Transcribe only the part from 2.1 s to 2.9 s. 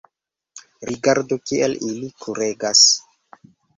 kuregas.